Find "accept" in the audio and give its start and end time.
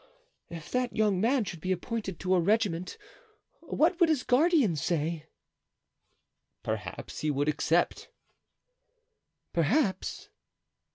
7.47-8.09